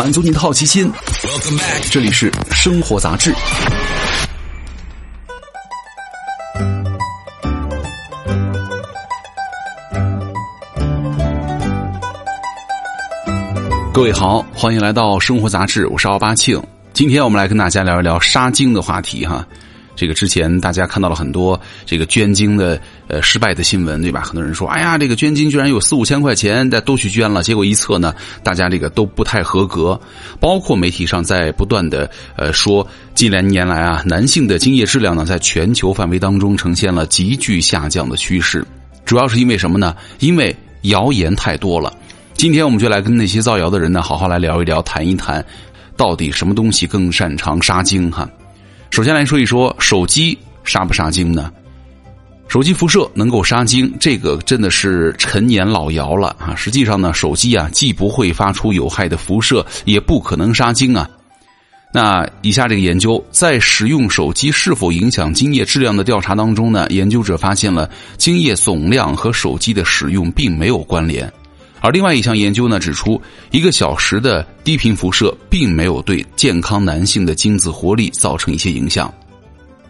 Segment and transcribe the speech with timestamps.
[0.00, 0.90] 满足你的好奇心。
[1.90, 3.34] 这里是生活杂志。
[13.92, 16.58] 各位好，欢迎来到生活杂志，我是奥巴庆。
[16.94, 19.46] 今天我们来跟大家聊一聊杀精的话题哈。
[20.00, 24.22] 这个之前大家看到了很多这个捐精的呃失败的新闻，对吧？
[24.22, 30.00] 很多人说，哎呀，这个捐精居然有四五千块钱，大家都去捐了，结果一测呢，大家这个都不太合格。
[30.40, 38.64] 包括媒体上在不断的呃说，近两年来啊，男性的精液质量呢，在全球范围当中呈现了急剧下降的趋势。
[39.04, 39.94] 主要是因为什么呢？
[40.20, 41.92] 因为谣言太多了。
[42.32, 45.44] 今天我们就来跟那些造谣的人呢，好好来聊一聊，谈一谈，
[45.94, 48.26] 到底什么东西更擅长杀精哈？
[48.90, 51.50] 首先来说一说手机杀不杀精呢？
[52.48, 56.54] 手机辐射能够杀精，这个真的是陈年老谣了啊！
[56.56, 61.08] 实际上呢，手机啊既不会发出有害的辐射，也不可能杀精啊。
[61.92, 71.32] 那以下这个研究，在使用手机是否影响精液质量的调查当中呢，研究者发现了精液总量和手机的使用并没有关联。
[71.80, 79.12] 而另外一项研究呢指出，一个小时的低频辐射并没有对健康男性的精子活力造成一些影响。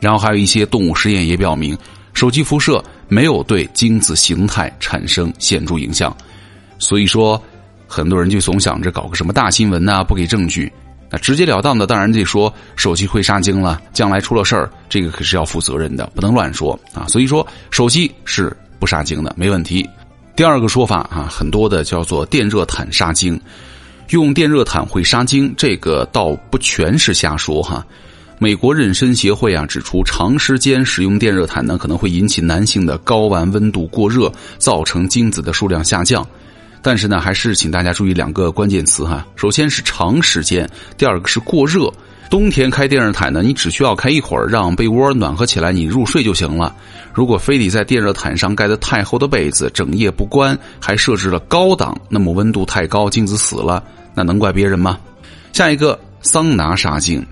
[0.00, 1.76] 然后还有一些动物实验也表明，
[2.12, 6.16] 手机辐射没有对精子形态产生显著影响。
[6.78, 7.40] 所以说，
[7.86, 10.72] 很多人就总想着搞个什么大新闻呐，不给证据。
[11.10, 17.06] 那直截了当的当然得说手机会杀精了，将来出了事儿，这个可是要负责任的，不能乱说啊。
[17.06, 19.88] 所以说，手机是不杀精的，没问题。
[20.42, 23.40] 第二个说法啊，很多的叫做电热毯杀精，
[24.08, 27.86] 用电热毯会杀精，这个倒不全是瞎说哈。
[28.40, 36.26] 美国妊娠协会啊指出，长时间使用电热毯呢，可能会引起男性的睾丸温度过热，造成精子的数量下降。
[36.82, 41.88] 但是呢，还是请大家注意两个关键词哈，首先是长时间，第二个是过热。
[42.32, 46.74] 冬天开电热毯呢，你只需要开一会儿，让被窝暖和起来，你入睡就行了。
[47.12, 53.84] 如果非得在电热毯上盖的太厚的被子，整夜不关，还设置了高档，那么温度太高，精子死了，
[54.14, 54.98] 那能怪别人吗？
[55.52, 57.22] 下一个桑拿杀精，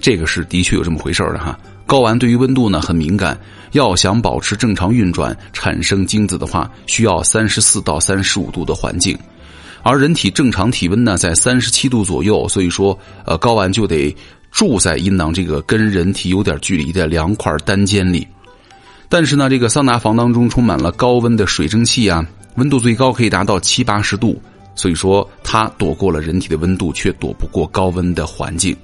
[0.00, 1.58] 这个是的确有这么回事的哈。
[1.86, 3.38] 睾丸对于温度呢很敏感，
[3.72, 9.14] 要想保持正常运转，产生精子的话，需要三十四到三十五度的环境。
[9.82, 14.14] 而人体正常体温呢，在三十七度左右，所以说，呃，睾丸就得
[14.50, 18.26] 住在阴囊这个跟人体有点距离的凉快单间里。
[19.08, 24.40] 但是呢，这个桑拿房当中充满了高温的水蒸气啊，温度最高可以达到七八十度，
[24.74, 28.76] 所以说它躲过了人体的温度，却躲不过高温的环境。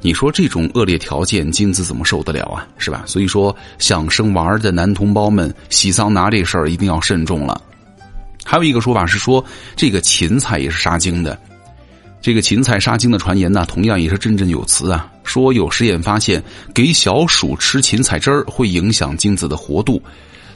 [0.00, 2.64] 你说这种恶劣条件，精子怎么受得了啊？
[2.76, 3.02] 是吧？
[3.06, 7.60] 所以说，想生娃儿的男同胞们，洗桑拿这事儿一定要慎重了。
[8.50, 9.44] 还有一个说法是说，
[9.76, 11.38] 这个芹菜也是杀精的。
[12.22, 15.06] 这个芹菜杀精的传言呢，同样也是振振有词啊。
[15.22, 16.42] 说有实验发现，
[16.72, 20.02] 给小鼠吃芹菜汁儿会影响精子的活度。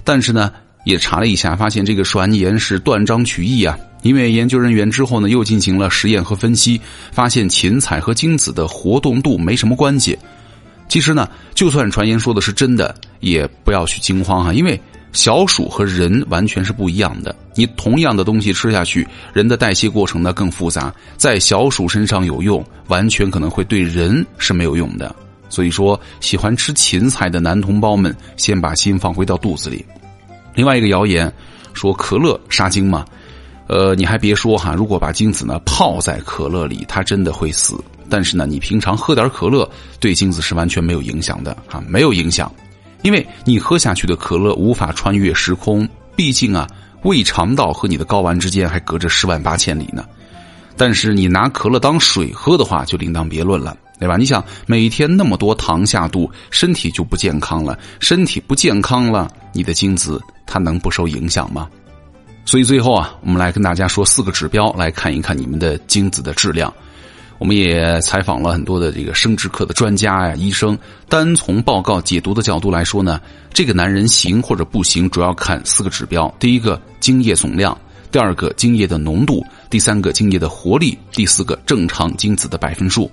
[0.05, 0.51] 但是呢，
[0.87, 3.77] 也查了一下，发现这个传言是断章取义啊。
[4.01, 6.81] 因为研究人员之后呢，又进行了实验和分析，
[7.13, 10.19] 发现芹菜和精子的活动度没什么关系。
[10.89, 14.81] 其实呢，就算传言说的是真的，也不要去惊慌哈，因为。
[15.13, 17.35] 小鼠和人完全是不一样的。
[17.55, 25.15] 你同样的东西吃下去，人的代谢过程呢更复杂，在小鼠身上有用，完全可能会对人是没有用的。
[25.51, 29.85] 所以说，喜欢吃芹菜的男同胞们，先把心放回到肚子里。
[30.55, 31.31] 另外一个谣言
[31.75, 33.05] 说可乐杀精嘛，
[33.67, 37.75] 呃，你还别说哈，如果把精子呢泡在可乐里，它真的会死。
[38.09, 42.51] 但是呢，你平常喝点可乐，对精子是完全没有影响的啊，没有影响。
[43.03, 46.67] 因为你喝下去的可乐无法穿越时空，毕竟啊，
[47.03, 50.05] 胃肠道和你的睾丸之间还隔着十万八千里呢。
[50.77, 54.17] 但是你拿可乐当水喝的话，就另当别论了，对吧？
[54.17, 57.79] 你想每天那么多糖下肚，身体就不健康了。
[58.01, 61.69] 身体不健康了，你的精子它能不受影响吗？
[62.45, 66.73] 所以最后啊，我们来跟大家说四个指标，来看一看你们的精子的质量。
[67.43, 70.79] 我们也采访了很多的这个生殖科的专家呀、医生。
[71.09, 73.21] 单从报告解读的角度来说呢，
[73.53, 77.77] 这个男人行或者不行，主要看四个指标：第一个，精液总量；
[78.13, 83.11] 第二个，精液的浓度；第三个，精液的活力；第四个，正常精子的百分数。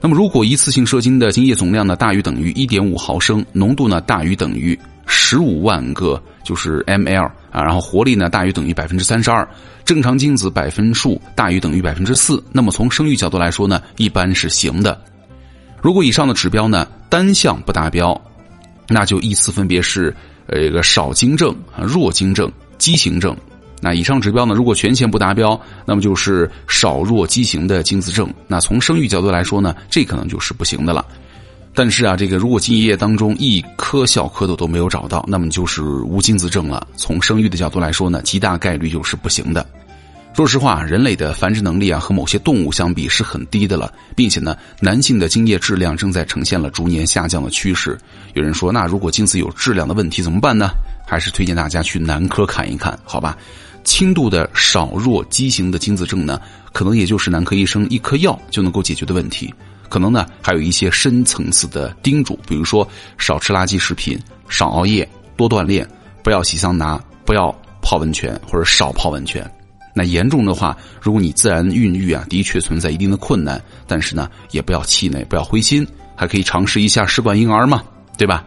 [0.00, 9.48] 那么，如果一次性射精的精液总量呢大于等于一点五毫升，浓度呢大于等于十五万个就是 mL 啊，然后活力呢大于等于百分之三十二。
[9.84, 15.00] 正常精子百分数大于等于百分之四，那么从生育角度来说呢，一般是行的。
[15.82, 18.20] 如果以上的指标呢单项不达标，
[18.88, 20.14] 那就依次分别是
[20.46, 23.36] 呃一个少精症、弱精症、畸形症。
[23.82, 28.32] 那以上指标呢，如果全线不达标，那么就是少弱畸形的精子症。
[28.46, 31.04] 那从生育角度来说呢，这可能就是不行的了。
[31.72, 36.86] 但是啊，这个如果精液当中一颗小蝌蚪都没有找到，那么就是无精子症了。
[36.96, 39.64] 从生育的角度来说呢，极大概率就是不行的。
[40.32, 47.98] 说实话，人类的繁殖能力啊和某些动物相比是很低的了，并且呢，男性的精液质量正在呈现了逐年下降的趋势。
[48.34, 50.70] 有人说，那如果精子有质量的问题怎么办呢？
[51.06, 53.36] 还是推荐大家去男科看一看，好吧？
[53.82, 56.40] 轻度的少弱畸形的精子症呢，
[56.72, 59.52] 可能也就是男科医生一颗药就能够解决的问题。
[59.90, 62.88] 可能呢，还有一些深层次的叮嘱，比如说
[63.18, 65.06] 少吃垃圾食品、少熬夜、
[65.36, 65.86] 多锻炼、
[66.22, 69.44] 不要洗桑拿、不要泡温泉或者少泡温泉。
[69.92, 75.84] 那严重的话，如果你自然孕育啊，的确存在一定的困难，但是呢，也不要气馁，不要灰心，
[76.14, 77.82] 还可以尝试一下试管婴儿嘛，
[78.16, 78.44] 对吧？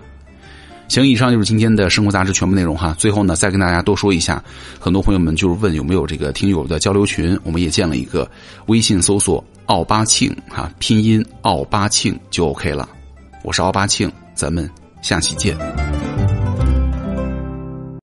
[0.94, 2.95] 行，以上就是今天的生活杂志全部内容哈。
[3.00, 4.44] 最后呢，再跟大家多说一下，
[4.80, 8.30] 很多朋友们就是问有没有这个听友的交流群，我们也建了一个，
[8.68, 12.88] 微信搜索“奥巴庆”哈，拼音“奥巴庆”就 OK 了。
[13.42, 14.69] 我是奥巴庆，咱们
[15.01, 15.57] 下期见。